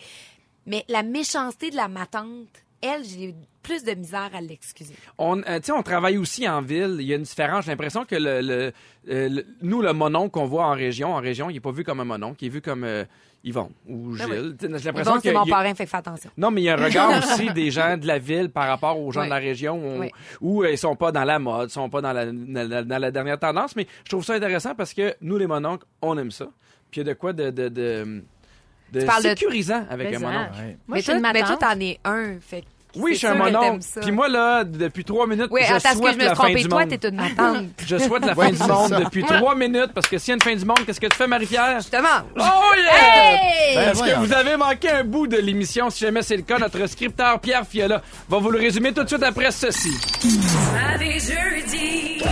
[0.65, 2.47] Mais la méchanceté de la matante,
[2.81, 4.93] elle, j'ai plus de misère à l'excuser.
[5.17, 6.97] On, euh, on travaille aussi en ville.
[6.99, 7.65] Il y a une différence.
[7.65, 8.71] J'ai l'impression que le,
[9.09, 11.99] euh, nous, le mononcle qu'on voit en région, en région, il n'est pas vu comme
[11.99, 13.03] un mononcle, il est vu comme euh,
[13.43, 14.55] Yvon ou Ben Gilles.
[14.59, 16.29] Sais, J'ai l'impression Yvon, que c'est mon parrain, fait que fais attention.
[16.37, 18.99] Non, mais il y a un regard aussi des gens de la ville par rapport
[18.99, 20.11] aux gens de la région où, Ouais.
[20.41, 22.97] où, euh, ils sont pas dans la mode, sont pas dans la, dans la- dans
[22.97, 23.75] la dernière tendance.
[23.75, 26.47] Mais je trouve ça intéressant parce que nous, les mononcles, on aime ça.
[26.91, 28.23] Puis il y a de quoi de, de, de,
[28.91, 30.51] de Tu parles de- sécurisant avec Mais un mononcle.
[30.59, 30.77] Ouais.
[30.87, 31.59] Moi, mais toi, mais toi, matante.
[31.59, 32.39] t'en es un.
[32.41, 33.85] Fait que Oui, je suis un mononcle.
[34.01, 36.35] Puis moi, là, depuis trois minutes, Oui, je attends, est-ce que souhaite je me la
[36.35, 36.89] fin du Toi, monde.
[36.89, 37.69] t'es une.
[37.85, 40.41] Je souhaite la fin du monde depuis trois minutes parce que s'il y a une
[40.41, 41.75] fin du monde, qu'est-ce que tu fais, Marie-Pierre?
[41.81, 42.07] Justement.
[42.35, 42.41] Oh
[42.77, 43.75] yeah!
[43.75, 45.89] Ben, Est-ce que vous avez manqué un bout de l'émission?
[45.91, 49.07] Si jamais c'est le cas, notre scripteur Pierre Fiola va vous le résumer tout de
[49.09, 49.91] suite après ceci.
[51.19, 52.23] Jeudi.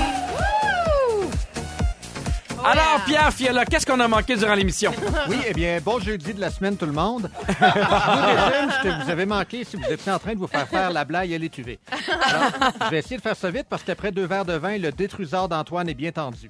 [2.69, 4.91] Alors, Pierre Fiola, qu'est-ce qu'on a manqué durant l'émission?
[5.29, 7.29] Oui, eh bien, bon jeudi de la semaine, tout le monde.
[7.47, 10.47] Je vous résume ce que vous avez manqué si vous étiez en train de vous
[10.47, 11.79] faire faire la blague et l'étuvée.
[12.23, 14.91] Alors, je vais essayer de faire ça vite parce qu'après deux verres de vin, le
[14.91, 16.49] détruiseur d'Antoine est bien tendu.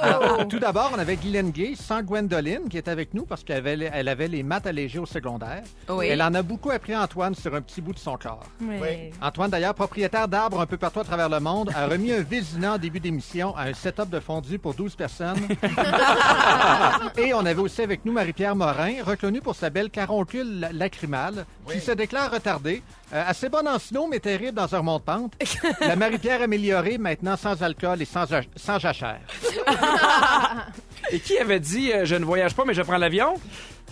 [0.00, 3.58] Alors, tout d'abord, on avait Guylaine Gay, sans Gwendoline, qui est avec nous parce qu'elle
[3.58, 5.62] avait, elle avait les maths allégées au secondaire.
[5.88, 6.06] Oui.
[6.08, 8.44] Elle en a beaucoup appris à Antoine sur un petit bout de son corps.
[8.60, 9.10] Oui.
[9.20, 12.74] Antoine, d'ailleurs, propriétaire d'arbres un peu partout à travers le monde, a remis un vésinant
[12.74, 15.07] en début d'émission à un setup de fondu pour 12 personnes.
[17.18, 21.46] Et on avait aussi avec nous Marie-Pierre Morin, reconnue pour sa belle caroncule la- lacrymale,
[21.70, 22.82] qui se déclare retardée.
[23.12, 25.32] Euh, assez bonne en snow, mais terrible dans un remont de pente.
[25.80, 29.20] La Marie-Pierre améliorée, maintenant sans alcool et sans, ja- sans jachère.
[31.10, 33.34] Et qui avait dit euh, je ne voyage pas, mais je prends l'avion?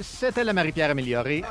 [0.00, 1.42] C'était la Marie-Pierre améliorée.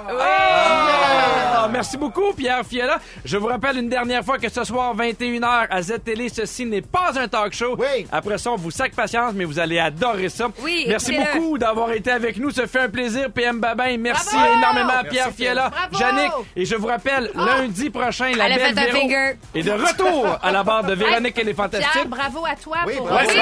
[1.65, 2.99] Ah, merci beaucoup, Pierre Fiola.
[3.23, 7.12] Je vous rappelle une dernière fois que ce soir, 21h, à Z-Télé, ceci n'est pas
[7.19, 7.75] un talk show.
[7.78, 8.06] Oui.
[8.12, 10.47] Après ça, on vous sac patience, mais vous allez adorer ça.
[10.62, 11.39] Oui, Merci écoutez-le.
[11.39, 12.51] beaucoup d'avoir été avec nous.
[12.51, 13.97] Ça fait un plaisir, PM Babin.
[13.97, 14.54] Merci Bravo!
[14.58, 15.97] énormément, Pierre Fiola, Bravo!
[15.97, 16.32] Jannick.
[16.56, 19.34] Et je vous rappelle, lundi prochain, la Elle belle Véro finger.
[19.56, 22.08] est de retour à la barre de Véronique et les Pierre, Fantastiques.
[22.08, 23.28] bravo à toi Oui, pour bravo.
[23.28, 23.39] Oui,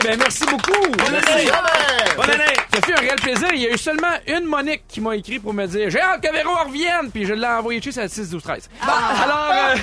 [0.00, 0.86] Eh ben, merci beaucoup.
[1.10, 1.46] Merci.
[1.46, 2.16] Jamais!
[2.16, 2.54] Bonne année!
[2.74, 3.48] Ça fait un réel plaisir.
[3.52, 6.22] Il y a eu seulement une Monique qui m'a écrit pour me dire J'ai hâte
[6.22, 7.10] que Véro revienne.
[7.12, 8.68] Puis je l'ai envoyé chez à 6, 12, 13.
[8.82, 9.74] Alors, euh,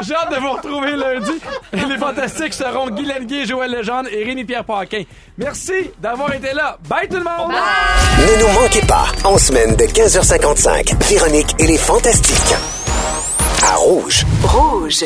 [0.02, 1.40] j'ai hâte de vous retrouver lundi.
[1.72, 5.02] Les fantastiques seront Guy Lenguet, Joël Legendre et Rémi-Pierre Paquin.
[5.36, 6.78] Merci d'avoir été là.
[6.88, 7.52] Bye tout le monde!
[7.52, 12.54] Ne nous manquez pas, en semaine de 15h55, Véronique et les Fantastiques.
[13.62, 14.24] À Rouge.
[14.44, 15.04] Rouge.